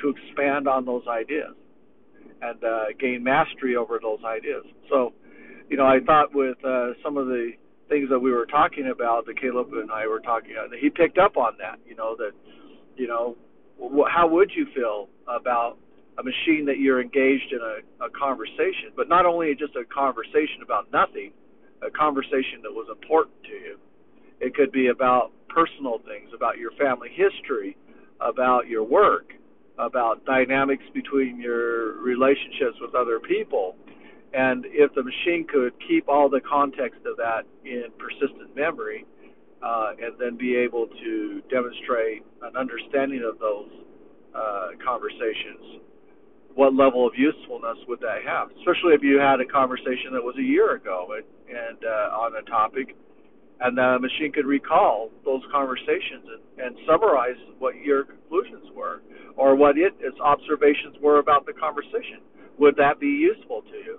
to 0.00 0.08
expand 0.08 0.68
on 0.68 0.84
those 0.84 1.02
ideas 1.08 1.54
and 2.42 2.64
uh, 2.64 2.84
gain 2.98 3.22
mastery 3.22 3.76
over 3.76 3.98
those 4.00 4.20
ideas. 4.24 4.64
So, 4.88 5.12
you 5.68 5.76
know, 5.76 5.84
I 5.84 5.98
thought 6.04 6.34
with 6.34 6.56
uh, 6.64 6.92
some 7.02 7.16
of 7.16 7.26
the 7.26 7.50
things 7.88 8.08
that 8.08 8.18
we 8.18 8.30
were 8.30 8.46
talking 8.46 8.90
about, 8.90 9.26
that 9.26 9.38
Caleb 9.38 9.72
and 9.72 9.90
I 9.90 10.06
were 10.06 10.20
talking 10.20 10.52
about, 10.52 10.74
he 10.80 10.88
picked 10.88 11.18
up 11.18 11.36
on 11.36 11.54
that. 11.58 11.78
You 11.86 11.96
know 11.96 12.16
that, 12.16 12.30
you 12.96 13.06
know, 13.06 13.36
how 14.08 14.28
would 14.28 14.52
you 14.54 14.66
feel 14.74 15.08
about 15.28 15.76
a 16.18 16.22
machine 16.22 16.66
that 16.66 16.78
you're 16.78 17.00
engaged 17.00 17.52
in 17.52 17.60
a, 17.60 18.04
a 18.04 18.10
conversation, 18.10 18.92
but 18.96 19.08
not 19.08 19.26
only 19.26 19.54
just 19.54 19.74
a 19.76 19.84
conversation 19.84 20.62
about 20.62 20.90
nothing, 20.92 21.32
a 21.82 21.90
conversation 21.90 22.60
that 22.62 22.72
was 22.72 22.88
important 22.90 23.34
to 23.44 23.52
you. 23.52 23.78
It 24.40 24.54
could 24.54 24.72
be 24.72 24.88
about 24.88 25.32
personal 25.48 25.98
things, 25.98 26.30
about 26.34 26.58
your 26.58 26.72
family 26.72 27.10
history, 27.12 27.76
about 28.20 28.68
your 28.68 28.84
work, 28.84 29.32
about 29.78 30.24
dynamics 30.26 30.84
between 30.92 31.40
your 31.40 32.00
relationships 32.00 32.76
with 32.80 32.94
other 32.94 33.18
people. 33.18 33.76
And 34.32 34.66
if 34.68 34.94
the 34.94 35.02
machine 35.02 35.46
could 35.50 35.72
keep 35.88 36.08
all 36.08 36.28
the 36.28 36.40
context 36.40 37.00
of 37.06 37.16
that 37.16 37.42
in 37.64 37.86
persistent 37.98 38.54
memory, 38.54 39.06
uh, 39.62 39.92
and 40.00 40.14
then 40.18 40.36
be 40.36 40.56
able 40.56 40.86
to 40.86 41.42
demonstrate 41.50 42.22
an 42.42 42.56
understanding 42.56 43.22
of 43.22 43.38
those 43.38 43.68
uh, 44.34 44.68
conversations, 44.84 45.82
what 46.54 46.74
level 46.74 47.06
of 47.06 47.12
usefulness 47.16 47.78
would 47.88 48.00
that 48.00 48.22
have? 48.26 48.50
Especially 48.58 48.94
if 48.94 49.02
you 49.02 49.18
had 49.18 49.40
a 49.40 49.46
conversation 49.46 50.12
that 50.12 50.22
was 50.22 50.34
a 50.38 50.42
year 50.42 50.74
ago 50.74 51.14
and, 51.16 51.24
and 51.48 51.78
uh, 51.84 52.16
on 52.16 52.36
a 52.36 52.42
topic, 52.50 52.96
and 53.60 53.76
the 53.76 53.98
machine 54.00 54.32
could 54.32 54.46
recall 54.46 55.10
those 55.24 55.42
conversations 55.52 56.24
and, 56.24 56.66
and 56.66 56.76
summarize 56.86 57.36
what 57.58 57.76
your 57.76 58.04
conclusions 58.04 58.66
were 58.74 59.02
or 59.36 59.54
what 59.54 59.76
it, 59.78 59.94
its 60.00 60.16
observations 60.20 60.96
were 61.00 61.18
about 61.18 61.46
the 61.46 61.52
conversation. 61.52 62.20
Would 62.58 62.76
that 62.76 63.00
be 63.00 63.06
useful 63.06 63.62
to 63.62 63.76
you? 63.76 63.98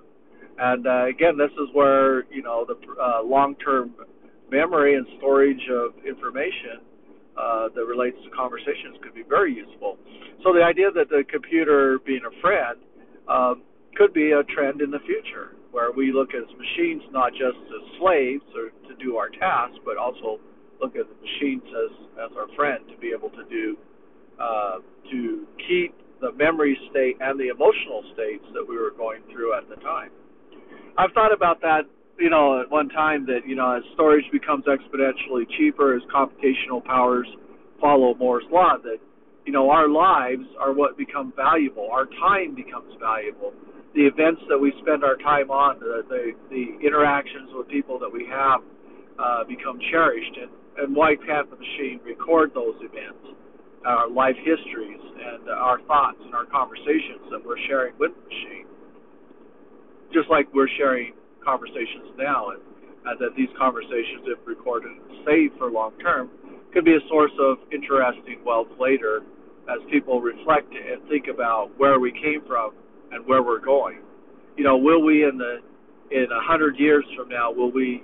And 0.58 0.86
uh, 0.86 1.06
again, 1.06 1.38
this 1.38 1.52
is 1.54 1.70
where 1.74 2.26
you 2.32 2.44
know 2.44 2.66
the 2.68 2.76
uh, 3.02 3.24
long-term 3.24 3.96
memory 4.52 4.96
and 4.96 5.08
storage 5.18 5.62
of 5.72 5.94
information 6.06 6.84
uh, 7.38 7.70
that 7.76 7.86
relates 7.86 8.18
to 8.24 8.30
conversations 8.32 8.98
could 9.02 9.14
be 9.14 9.24
very 9.28 9.54
useful. 9.54 9.98
So 10.44 10.54
the 10.54 10.64
idea 10.64 10.92
that 10.92 11.10
the 11.10 11.24
computer 11.30 12.00
being 12.06 12.22
a 12.28 12.34
friend 12.42 12.78
um, 13.28 13.64
could 13.96 14.14
be 14.14 14.32
a 14.32 14.44
trend 14.52 14.82
in 14.82 14.92
the 14.92 15.00
future, 15.06 15.56
where 15.72 15.92
we 15.92 16.12
look 16.12 16.34
at 16.34 16.44
machines 16.58 17.04
not 17.12 17.32
just 17.32 17.60
as 17.72 17.84
slaves 18.00 18.44
or 18.56 18.72
to 18.90 18.94
do 19.04 19.16
our 19.18 19.30
tasks, 19.30 19.80
but 19.86 19.98
also 19.98 20.40
look 20.82 20.96
at 20.96 21.08
the 21.08 21.18
machines 21.22 21.64
as 21.70 21.92
as 22.26 22.32
our 22.36 22.48
friend 22.56 22.84
to 22.90 22.98
be 22.98 23.14
able 23.16 23.30
to 23.30 23.44
do 23.50 23.78
uh, 24.40 24.80
to 25.12 25.48
keep 25.68 25.94
the 26.20 26.32
memory 26.34 26.78
state 26.90 27.18
and 27.20 27.40
the 27.40 27.50
emotional 27.50 28.04
states 28.14 28.44
that 28.54 28.66
we 28.68 28.76
were 28.78 28.92
going 28.98 29.22
through 29.32 29.54
at 29.54 29.68
the 29.70 29.76
time. 29.78 30.10
I've 30.98 31.12
thought 31.14 31.34
about 31.34 31.62
that 31.62 31.86
you 32.22 32.30
know, 32.30 32.62
at 32.62 32.70
one 32.70 32.90
time 32.90 33.26
that, 33.26 33.42
you 33.48 33.56
know, 33.56 33.76
as 33.76 33.84
storage 33.94 34.26
becomes 34.32 34.66
exponentially 34.66 35.50
cheaper, 35.58 35.96
as 35.96 36.04
computational 36.14 36.84
powers 36.86 37.28
follow 37.82 38.14
Moore's 38.14 38.46
law, 38.52 38.78
that, 38.84 38.98
you 39.46 39.52
know, 39.52 39.70
our 39.72 39.90
lives 39.90 40.46
are 40.60 40.72
what 40.72 40.98
become 40.98 41.34
valuable. 41.36 41.90
Our 41.92 42.06
time 42.06 42.54
becomes 42.54 42.94
valuable. 43.00 43.54
The 43.96 44.06
events 44.06 44.42
that 44.50 44.58
we 44.58 44.72
spend 44.82 45.04
our 45.04 45.18
time 45.18 45.50
on, 45.50 45.80
the, 45.80 46.06
the, 46.08 46.32
the 46.50 46.86
interactions 46.86 47.50
with 47.54 47.68
people 47.68 47.98
that 48.00 48.10
we 48.10 48.26
have 48.30 48.62
uh, 49.18 49.44
become 49.44 49.80
cherished. 49.92 50.38
And, 50.40 50.52
and 50.78 50.96
why 50.96 51.16
can't 51.26 51.50
the 51.50 51.58
machine 51.58 52.00
record 52.06 52.54
those 52.54 52.78
events, 52.86 53.34
our 53.84 54.10
life 54.10 54.38
histories, 54.46 55.02
and 55.02 55.50
our 55.50 55.82
thoughts 55.90 56.22
and 56.24 56.36
our 56.36 56.46
conversations 56.46 57.26
that 57.32 57.42
we're 57.44 57.60
sharing 57.68 57.98
with 57.98 58.12
the 58.14 58.24
machine? 58.30 58.66
Just 60.14 60.30
like 60.30 60.48
we're 60.54 60.72
sharing 60.78 61.14
conversations 61.44 62.14
now, 62.18 62.50
and, 62.52 62.62
that 63.20 63.34
these 63.36 63.50
conversations, 63.58 64.30
if 64.30 64.38
recorded 64.46 64.92
and 64.92 65.26
saved 65.26 65.58
for 65.58 65.72
long 65.72 65.92
term, 66.00 66.30
could 66.72 66.86
be 66.86 66.94
a 66.94 67.04
source 67.10 67.32
of 67.40 67.58
interesting 67.74 68.38
wealth 68.46 68.68
later 68.80 69.22
as 69.68 69.80
people 69.90 70.22
reflect 70.22 70.72
and 70.74 71.02
think 71.10 71.26
about 71.28 71.72
where 71.78 72.00
we 72.00 72.12
came 72.12 72.42
from 72.48 72.72
and 73.12 73.26
where 73.26 73.42
we're 73.42 73.60
going. 73.60 74.00
You 74.56 74.64
know, 74.64 74.78
will 74.78 75.02
we 75.02 75.24
in 75.24 75.38
the 75.38 75.62
in 76.12 76.28
a 76.32 76.42
hundred 76.42 76.78
years 76.78 77.06
from 77.16 77.30
now, 77.30 77.52
will 77.52 77.72
we, 77.72 78.04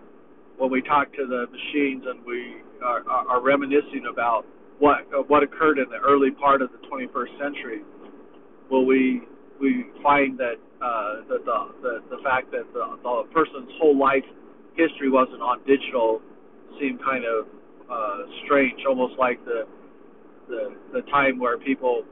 when 0.57 0.71
we 0.71 0.81
talk 0.81 1.11
to 1.13 1.27
the 1.27 1.45
machines 1.51 2.03
and 2.07 2.25
we 2.25 2.63
are, 2.83 3.03
are, 3.07 3.41
reminiscing 3.41 4.07
about 4.09 4.45
what 4.79 4.99
what 5.29 5.43
occurred 5.43 5.77
in 5.77 5.89
the 5.89 5.97
early 5.97 6.31
part 6.31 6.61
of 6.61 6.69
the 6.71 6.77
21st 6.87 7.37
century, 7.37 7.81
will 8.69 8.85
we 8.85 9.23
we 9.59 9.85
find 10.03 10.37
that 10.39 10.55
uh, 10.81 11.25
that 11.29 11.45
the, 11.45 11.59
the 11.81 12.17
the 12.17 12.23
fact 12.23 12.51
that 12.51 12.65
the, 12.73 12.97
the 13.03 13.23
person's 13.33 13.69
whole 13.79 13.97
life 13.97 14.25
history 14.75 15.09
wasn't 15.09 15.41
on 15.41 15.59
digital 15.65 16.21
seemed 16.79 17.03
kind 17.03 17.25
of 17.25 17.47
uh, 17.89 18.17
strange, 18.45 18.79
almost 18.87 19.13
like 19.17 19.43
the 19.45 19.65
the 20.47 20.75
the 20.93 21.01
time 21.09 21.39
where 21.39 21.57
people 21.57 22.03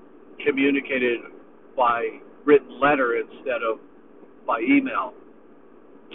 communicated 0.45 1.19
by 1.77 2.19
written 2.45 2.79
letter 2.79 3.15
instead 3.17 3.61
of 3.61 3.79
by 4.45 4.59
email. 4.59 5.13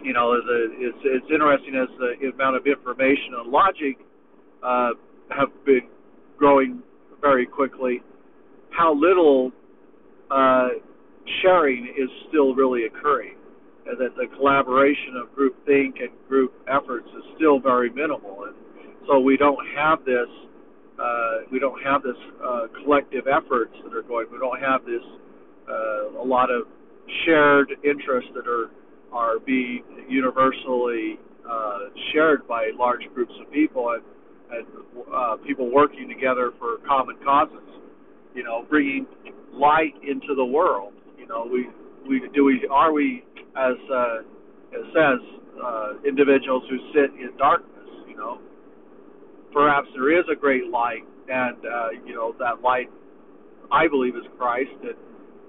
You 0.02 0.12
know, 0.12 0.34
the, 0.40 0.68
it's 0.78 0.99
it's 1.04 1.26
interesting 1.32 1.75
as 1.76 1.88
the 1.99 2.30
amount 2.30 2.56
of 2.56 2.66
information 2.66 3.34
and 3.38 3.50
logic 3.50 3.99
uh, 4.62 4.90
have 5.30 5.49
been 5.64 5.88
growing 6.37 6.82
very 7.20 7.46
quickly. 7.46 8.02
How 8.70 8.94
little 8.94 9.52
uh, 10.30 10.68
sharing 11.43 11.87
is 11.97 12.09
still 12.29 12.55
really 12.55 12.85
occurring, 12.85 13.37
and 13.87 13.99
that 13.99 14.17
the 14.17 14.27
collaboration 14.37 15.17
of 15.21 15.35
group 15.35 15.55
think 15.67 15.97
and 16.00 16.11
group 16.29 16.53
efforts 16.69 17.09
is 17.17 17.25
still 17.37 17.61
very 17.61 17.91
minimal, 17.91 18.45
and 18.45 18.55
so 19.07 19.19
we 19.21 19.37
don't 19.37 19.65
have 19.77 20.05
this. 20.05 20.29
Uh, 20.99 21.49
we 21.50 21.59
don't 21.59 21.81
have 21.83 22.03
this 22.03 22.17
uh, 22.45 22.67
collective 22.83 23.25
efforts 23.27 23.73
that 23.85 23.97
are 23.97 24.03
going. 24.03 24.27
We 24.31 24.39
don't 24.39 24.61
have 24.61 24.85
this 24.85 25.03
uh, 25.69 26.21
a 26.21 26.27
lot 26.27 26.50
of 26.50 26.67
shared 27.25 27.73
interests 27.85 28.31
that 28.35 28.47
are 28.47 28.71
are 29.12 29.39
being 29.41 29.83
universally 30.09 31.19
uh, 31.49 31.91
shared 32.12 32.47
by 32.47 32.71
large 32.79 33.03
groups 33.15 33.33
of 33.41 33.50
people 33.53 33.91
and 33.95 34.03
and 34.53 34.67
uh, 35.15 35.37
people 35.47 35.73
working 35.73 36.09
together 36.09 36.53
for 36.59 36.79
common 36.87 37.17
causes. 37.25 37.67
You 38.35 38.45
know, 38.45 38.65
bringing 38.69 39.07
light 39.53 39.95
into 40.03 40.35
the 40.37 40.45
world 40.45 40.93
know, 41.30 41.49
we 41.50 41.68
we 42.08 42.28
do 42.34 42.44
we 42.44 42.66
are 42.70 42.92
we 42.92 43.25
as 43.56 43.76
uh, 43.90 44.18
it 44.72 44.84
says 44.92 45.20
uh, 45.62 45.92
individuals 46.06 46.64
who 46.68 46.78
sit 46.92 47.14
in 47.18 47.37
darkness. 47.38 47.88
You 48.08 48.16
know, 48.16 48.38
perhaps 49.52 49.88
there 49.94 50.18
is 50.18 50.25
a 50.30 50.37
great 50.37 50.66
light, 50.68 51.06
and 51.28 51.56
uh, 51.64 51.88
you 52.04 52.14
know 52.14 52.34
that 52.38 52.62
light, 52.62 52.90
I 53.72 53.88
believe, 53.88 54.16
is 54.16 54.25
Christ, 54.38 54.70
and 54.82 54.99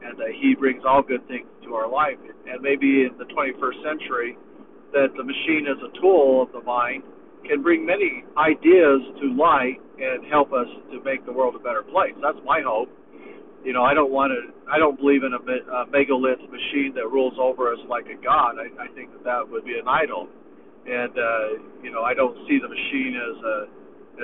and 0.03 0.19
uh, 0.19 0.25
He 0.41 0.55
brings 0.55 0.83
all 0.87 1.01
good 1.01 1.27
things 1.27 1.47
to 1.63 1.75
our 1.75 1.89
life. 1.89 2.17
And 2.47 2.61
maybe 2.61 3.05
in 3.05 3.11
the 3.17 3.25
21st 3.25 3.83
century, 3.83 4.37
that 4.93 5.09
the 5.15 5.23
machine 5.23 5.67
as 5.69 5.77
a 5.81 6.01
tool 6.01 6.43
of 6.43 6.51
the 6.51 6.61
mind 6.61 7.03
can 7.47 7.61
bring 7.61 7.85
many 7.85 8.23
ideas 8.37 9.01
to 9.21 9.33
light 9.33 9.77
and 9.99 10.25
help 10.29 10.53
us 10.53 10.67
to 10.91 11.01
make 11.03 11.25
the 11.25 11.31
world 11.31 11.55
a 11.55 11.59
better 11.59 11.83
place. 11.83 12.13
That's 12.21 12.37
my 12.45 12.61
hope. 12.65 12.89
You 13.63 13.73
know, 13.73 13.83
I 13.83 13.93
don't 13.93 14.11
want 14.11 14.33
to. 14.33 14.49
I 14.65 14.79
don't 14.79 14.97
believe 14.97 15.21
in 15.23 15.33
a, 15.33 15.41
a 15.41 15.85
megalith 15.93 16.41
machine 16.49 16.93
that 16.95 17.05
rules 17.05 17.33
over 17.39 17.71
us 17.71 17.79
like 17.87 18.05
a 18.09 18.17
god. 18.17 18.57
I, 18.57 18.73
I 18.81 18.87
think 18.97 19.13
that 19.13 19.23
that 19.23 19.41
would 19.45 19.65
be 19.65 19.77
an 19.77 19.87
idol, 19.87 20.27
and 20.89 21.13
uh, 21.13 21.47
you 21.83 21.91
know, 21.93 22.01
I 22.01 22.13
don't 22.13 22.33
see 22.49 22.57
the 22.57 22.69
machine 22.69 23.13
as 23.21 23.37
a 23.45 23.57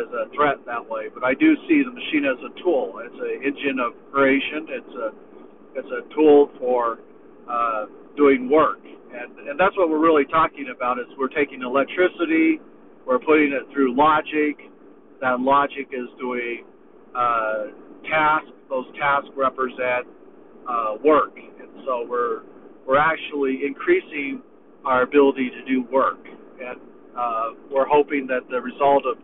as 0.01 0.09
a 0.09 0.23
threat 0.33 0.57
that 0.65 0.81
way. 0.89 1.13
But 1.13 1.23
I 1.23 1.33
do 1.37 1.53
see 1.69 1.85
the 1.85 1.93
machine 1.93 2.25
as 2.25 2.37
a 2.41 2.51
tool. 2.63 2.97
It's 3.05 3.13
an 3.13 3.45
engine 3.45 3.77
of 3.77 3.93
creation. 4.11 4.65
It's 4.73 4.95
a 4.97 5.07
it's 5.77 5.91
a 5.93 6.01
tool 6.15 6.49
for 6.57 6.97
uh, 7.45 7.85
doing 8.17 8.49
work, 8.49 8.81
and 8.81 9.37
and 9.49 9.59
that's 9.59 9.77
what 9.77 9.89
we're 9.89 10.01
really 10.01 10.25
talking 10.25 10.73
about. 10.73 10.97
Is 10.97 11.05
we're 11.17 11.29
taking 11.29 11.61
electricity, 11.61 12.57
we're 13.05 13.21
putting 13.21 13.53
it 13.53 13.69
through 13.71 13.93
logic. 13.93 14.65
That 15.21 15.39
logic 15.41 15.93
is 15.93 16.09
doing 16.19 16.65
uh, 17.13 17.73
tasks. 18.05 18.51
Those 18.69 18.85
tasks 18.99 19.29
represent 19.35 20.07
uh, 20.67 20.95
work, 21.03 21.35
and 21.37 21.69
so 21.85 22.05
we're 22.07 22.41
we're 22.85 22.99
actually 22.99 23.61
increasing 23.65 24.41
our 24.85 25.03
ability 25.03 25.49
to 25.49 25.63
do 25.65 25.83
work, 25.91 26.19
and 26.59 26.79
uh, 27.17 27.49
we're 27.71 27.87
hoping 27.87 28.27
that 28.27 28.41
the 28.49 28.61
result 28.61 29.05
of 29.05 29.17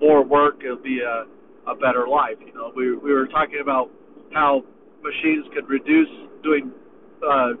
more 0.00 0.24
work 0.24 0.62
will 0.62 0.76
be 0.76 1.00
a 1.00 1.26
a 1.70 1.74
better 1.76 2.08
life. 2.08 2.36
You 2.44 2.54
know, 2.54 2.72
we 2.74 2.96
we 2.96 3.12
were 3.12 3.26
talking 3.26 3.60
about 3.62 3.90
how 4.32 4.64
machines 5.02 5.46
could 5.54 5.68
reduce 5.68 6.08
doing 6.42 6.72
uh, 7.22 7.54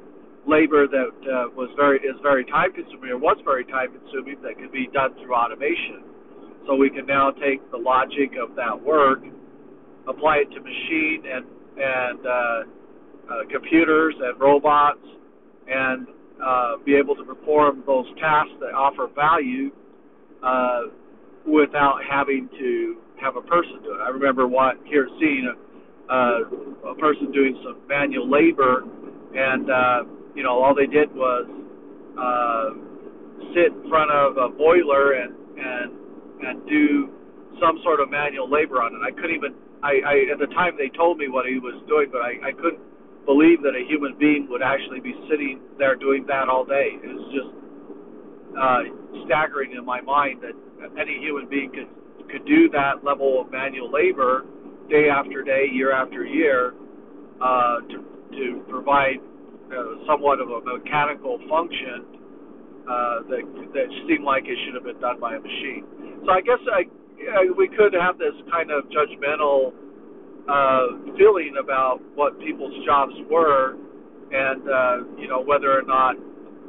labor 0.46 0.86
that 0.88 1.12
uh, 1.22 1.48
was 1.54 1.70
very 1.76 1.98
is 1.98 2.16
very 2.22 2.44
time 2.46 2.72
consuming 2.72 3.10
or 3.10 3.18
was 3.18 3.38
very 3.44 3.64
time 3.64 3.88
consuming 3.92 4.42
that 4.42 4.58
could 4.58 4.72
be 4.72 4.88
done 4.92 5.14
through 5.22 5.34
automation. 5.34 6.02
So 6.66 6.74
we 6.74 6.90
can 6.90 7.06
now 7.06 7.30
take 7.30 7.58
the 7.70 7.76
logic 7.76 8.38
of 8.40 8.54
that 8.56 8.74
work, 8.74 9.20
apply 10.08 10.44
it 10.44 10.50
to 10.54 10.60
machine 10.60 11.24
and 11.26 11.44
and 11.72 12.26
uh, 12.26 12.30
uh, 12.30 12.62
computers 13.50 14.14
and 14.20 14.38
robots, 14.40 15.00
and 15.68 16.06
uh, 16.44 16.76
be 16.84 16.94
able 16.94 17.14
to 17.16 17.24
perform 17.24 17.82
those 17.86 18.06
tasks 18.20 18.52
that 18.60 18.74
offer 18.74 19.08
value 19.14 19.70
uh, 20.42 20.82
without 21.46 21.98
having 22.08 22.48
to 22.58 22.96
have 23.20 23.36
a 23.36 23.42
person 23.42 23.82
do 23.82 23.94
it. 23.94 24.00
I 24.02 24.08
remember 24.10 24.46
what 24.46 24.76
here 24.84 25.08
seeing 25.18 25.48
a, 25.48 26.12
uh, 26.12 26.90
a 26.90 26.94
person 26.96 27.32
doing 27.32 27.58
some 27.64 27.80
manual 27.88 28.28
labor 28.28 28.82
and 29.34 29.70
uh, 29.70 30.02
you 30.34 30.42
know, 30.42 30.62
all 30.62 30.74
they 30.74 30.86
did 30.86 31.12
was 31.14 31.46
uh, 32.16 32.68
sit 33.54 33.72
in 33.72 33.88
front 33.88 34.10
of 34.10 34.36
a 34.36 34.48
boiler 34.48 35.12
and 35.12 35.34
and 35.56 35.92
and 36.42 36.68
do 36.68 37.08
some 37.60 37.78
sort 37.82 38.00
of 38.00 38.10
manual 38.10 38.50
labor 38.50 38.82
on 38.82 38.94
it. 38.94 39.00
I 39.04 39.12
couldn't 39.12 39.36
even. 39.36 39.54
I, 39.82 39.92
I 40.06 40.14
at 40.32 40.38
the 40.38 40.50
time 40.54 40.74
they 40.78 40.88
told 40.96 41.18
me 41.18 41.28
what 41.28 41.46
he 41.46 41.58
was 41.58 41.74
doing, 41.88 42.08
but 42.10 42.22
I, 42.22 42.50
I 42.50 42.52
couldn't 42.52 42.82
believe 43.26 43.62
that 43.62 43.74
a 43.74 43.84
human 43.86 44.16
being 44.18 44.46
would 44.50 44.62
actually 44.62 45.00
be 45.00 45.14
sitting 45.30 45.60
there 45.78 45.96
doing 45.96 46.26
that 46.26 46.48
all 46.48 46.64
day. 46.64 46.98
It 47.02 47.10
was 47.10 47.26
just 47.34 47.50
uh, 48.58 48.82
staggering 49.26 49.72
in 49.72 49.84
my 49.84 50.00
mind 50.00 50.42
that 50.42 50.54
any 50.98 51.18
human 51.18 51.48
being 51.48 51.70
could 51.70 51.88
could 52.30 52.46
do 52.46 52.68
that 52.70 53.04
level 53.04 53.40
of 53.40 53.50
manual 53.50 53.90
labor 53.90 54.44
day 54.88 55.08
after 55.10 55.42
day, 55.42 55.66
year 55.72 55.92
after 55.92 56.24
year, 56.24 56.74
uh, 57.40 57.80
to 57.90 57.98
to 58.38 58.64
provide 58.68 59.18
uh, 59.70 60.06
somewhat 60.06 60.40
of 60.40 60.48
a 60.48 60.60
mechanical 60.60 61.38
function 61.48 62.04
uh, 62.88 63.22
that 63.28 63.42
that 63.74 63.88
seemed 64.08 64.24
like 64.24 64.44
it 64.46 64.58
should 64.64 64.74
have 64.74 64.84
been 64.84 65.00
done 65.00 65.20
by 65.20 65.36
a 65.36 65.40
machine. 65.40 65.84
So 66.24 66.30
I 66.30 66.40
guess 66.40 66.60
I, 66.70 66.84
I 67.30 67.50
we 67.56 67.68
could 67.68 67.94
have 67.94 68.18
this 68.18 68.34
kind 68.50 68.70
of 68.70 68.84
judgmental 68.90 69.72
uh, 70.48 71.14
feeling 71.16 71.54
about 71.60 72.00
what 72.14 72.38
people's 72.40 72.74
jobs 72.84 73.14
were, 73.30 73.76
and 74.32 74.62
uh, 74.68 74.96
you 75.18 75.28
know 75.28 75.42
whether 75.42 75.70
or 75.70 75.82
not 75.82 76.16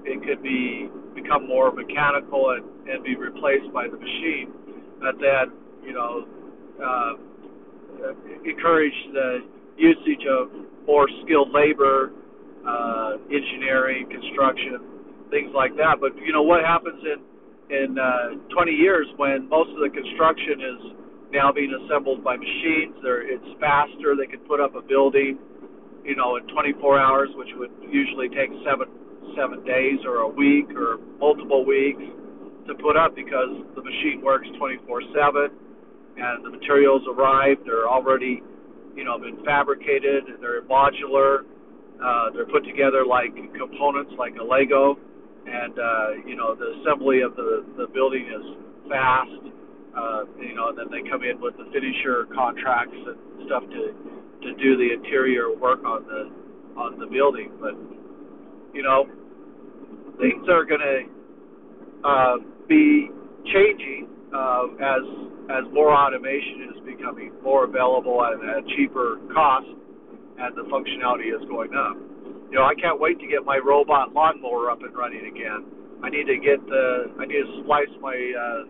it 0.05 0.21
could 0.25 0.43
be 0.43 0.89
become 1.15 1.47
more 1.47 1.71
mechanical 1.71 2.51
and, 2.51 2.89
and 2.89 3.03
be 3.03 3.15
replaced 3.15 3.71
by 3.73 3.87
the 3.87 3.97
machine. 3.97 4.51
That 5.01 5.15
then 5.19 5.57
you 5.83 5.93
know 5.93 6.27
uh, 6.77 7.13
encourage 8.45 8.93
the 9.13 9.39
usage 9.77 10.25
of 10.29 10.49
more 10.85 11.07
skilled 11.23 11.49
labor 11.51 12.11
uh, 12.67 13.17
engineering, 13.31 14.07
construction, 14.09 14.79
things 15.29 15.51
like 15.55 15.75
that. 15.77 15.97
But 15.99 16.15
you 16.17 16.31
know 16.31 16.43
what 16.43 16.63
happens 16.63 17.01
in 17.03 17.32
in 17.69 17.97
uh, 17.97 18.36
20 18.54 18.71
years 18.71 19.08
when 19.17 19.47
most 19.49 19.69
of 19.71 19.80
the 19.80 19.89
construction 19.89 20.60
is 20.60 20.80
now 21.32 21.52
being 21.52 21.73
assembled 21.86 22.23
by 22.23 22.38
machines. 22.38 22.95
There, 23.02 23.23
it's 23.23 23.45
faster. 23.60 24.15
They 24.15 24.28
can 24.28 24.41
put 24.45 24.60
up 24.60 24.76
a 24.76 24.82
building, 24.82 25.39
you 26.04 26.15
know, 26.15 26.36
in 26.38 26.47
24 26.47 26.99
hours, 26.99 27.30
which 27.36 27.49
would 27.56 27.71
usually 27.89 28.30
take 28.30 28.52
seven 28.65 28.88
seven 29.39 29.63
days 29.65 29.97
or 30.06 30.28
a 30.28 30.28
week 30.28 30.69
or 30.76 30.99
multiple 31.17 31.65
weeks 31.65 32.04
to 32.67 32.76
put 32.76 32.95
up 32.95 33.15
because 33.15 33.49
the 33.73 33.82
machine 33.82 34.21
works 34.21 34.47
24/7 34.60 35.49
and 36.17 36.45
the 36.45 36.52
materials 36.52 37.02
arrive. 37.08 37.58
They're 37.65 37.88
already, 37.89 38.43
you 38.95 39.04
know, 39.04 39.17
been 39.17 39.43
fabricated. 39.43 40.26
They're 40.39 40.62
modular 40.63 41.45
uh, 42.04 42.32
they're 42.34 42.47
put 42.47 42.65
together 42.65 43.06
like 43.06 43.36
components, 43.56 44.12
like 44.17 44.36
a 44.39 44.43
Lego, 44.43 44.97
and 45.45 45.77
uh, 45.79 46.08
you 46.25 46.36
know 46.36 46.56
the 46.56 46.79
assembly 46.82 47.21
of 47.21 47.36
the 47.36 47.65
the 47.77 47.88
building 47.93 48.27
is 48.27 48.45
fast. 48.89 49.32
Uh, 49.93 50.25
you 50.41 50.56
know, 50.56 50.69
and 50.69 50.77
then 50.77 50.89
they 50.89 51.08
come 51.10 51.21
in 51.23 51.39
with 51.39 51.53
the 51.58 51.65
finisher 51.71 52.25
contracts 52.34 52.97
and 52.97 53.45
stuff 53.45 53.63
to 53.69 53.93
to 54.41 54.53
do 54.58 54.75
the 54.77 54.89
interior 54.93 55.56
work 55.56 55.84
on 55.86 56.03
the 56.06 56.32
on 56.79 56.99
the 56.99 57.06
building. 57.06 57.51
But 57.62 57.75
you 58.73 58.82
know, 58.82 59.06
things 60.19 60.47
are 60.49 60.65
going 60.65 60.82
to 60.82 62.08
uh, 62.08 62.36
be 62.67 63.10
changing 63.53 64.08
uh, 64.34 64.65
as 64.82 65.03
as 65.49 65.63
more 65.73 65.93
automation 65.93 66.73
is 66.73 66.79
becoming 66.86 67.32
more 67.43 67.65
available 67.65 68.23
at 68.23 68.34
a 68.34 68.62
cheaper 68.75 69.19
cost 69.34 69.67
and 70.39 70.56
the 70.56 70.63
functionality 70.63 71.29
is 71.29 71.43
going 71.49 71.71
up. 71.75 71.97
You 72.53 72.61
know, 72.61 72.69
I 72.69 72.77
can't 72.77 73.01
wait 73.01 73.17
to 73.17 73.25
get 73.25 73.41
my 73.49 73.57
robot 73.57 74.13
lawnmower 74.13 74.69
up 74.69 74.85
and 74.85 74.93
running 74.93 75.25
again. 75.25 75.65
I 76.05 76.13
need 76.13 76.29
to 76.29 76.37
get 76.37 76.61
the 76.69 77.09
I 77.17 77.25
need 77.25 77.41
to 77.41 77.65
splice 77.65 77.89
my 77.97 78.13
uh, 78.13 78.69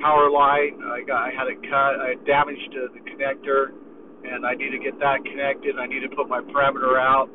power 0.00 0.32
line. 0.32 0.80
I 0.80 1.04
got 1.04 1.28
I 1.28 1.30
had 1.36 1.44
it 1.52 1.60
cut. 1.60 2.00
I 2.00 2.16
had 2.16 2.24
damage 2.24 2.56
to 2.72 2.88
the 2.88 3.04
connector, 3.04 3.76
and 4.24 4.48
I 4.48 4.56
need 4.56 4.72
to 4.72 4.80
get 4.80 4.96
that 5.04 5.20
connected. 5.28 5.76
I 5.76 5.84
need 5.84 6.00
to 6.08 6.12
put 6.16 6.24
my 6.24 6.40
parameter 6.40 6.96
out, 6.96 7.28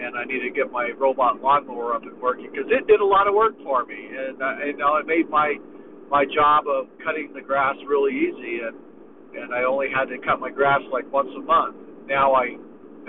and 0.00 0.16
I 0.16 0.24
need 0.24 0.40
to 0.48 0.48
get 0.48 0.72
my 0.72 0.96
robot 0.96 1.44
lawnmower 1.44 1.92
up 1.92 2.08
and 2.08 2.16
working 2.16 2.48
because 2.48 2.72
it 2.72 2.88
did 2.88 3.04
a 3.04 3.04
lot 3.04 3.28
of 3.28 3.36
work 3.36 3.52
for 3.60 3.84
me, 3.84 4.00
and 4.00 4.40
uh, 4.40 4.64
you 4.64 4.80
know 4.80 4.96
it 4.96 5.04
made 5.04 5.28
my 5.28 5.60
my 6.08 6.24
job 6.24 6.64
of 6.72 6.88
cutting 7.04 7.36
the 7.36 7.44
grass 7.44 7.76
really 7.84 8.16
easy, 8.16 8.64
and 8.64 8.72
and 9.36 9.52
I 9.52 9.68
only 9.68 9.92
had 9.92 10.08
to 10.08 10.16
cut 10.24 10.40
my 10.40 10.48
grass 10.48 10.80
like 10.88 11.04
once 11.12 11.28
a 11.36 11.44
month. 11.44 11.76
Now 12.08 12.32
I 12.32 12.56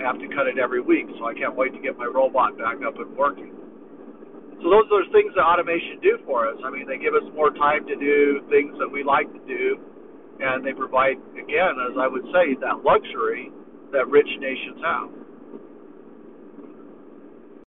I 0.00 0.08
have 0.08 0.16
to 0.16 0.28
cut 0.32 0.48
it 0.48 0.56
every 0.56 0.80
week, 0.80 1.04
so 1.20 1.28
I 1.28 1.36
can't 1.36 1.52
wait 1.54 1.76
to 1.76 1.80
get 1.80 2.00
my 2.00 2.08
robot 2.08 2.56
back 2.56 2.80
up 2.80 2.96
and 2.96 3.12
working. 3.12 3.52
So 4.64 4.72
those 4.72 4.88
are 4.88 5.04
things 5.12 5.36
that 5.36 5.44
automation 5.44 6.00
do 6.00 6.16
for 6.24 6.48
us. 6.48 6.56
I 6.64 6.72
mean, 6.72 6.88
they 6.88 6.96
give 6.96 7.12
us 7.12 7.24
more 7.36 7.52
time 7.52 7.84
to 7.84 7.96
do 7.96 8.40
things 8.48 8.72
that 8.80 8.88
we 8.88 9.04
like 9.04 9.28
to 9.28 9.42
do, 9.44 9.76
and 10.40 10.64
they 10.64 10.72
provide, 10.72 11.20
again, 11.36 11.76
as 11.84 12.00
I 12.00 12.08
would 12.08 12.24
say, 12.32 12.56
that 12.64 12.80
luxury 12.80 13.52
that 13.92 14.08
rich 14.08 14.28
nations 14.40 14.80
have. 14.80 15.19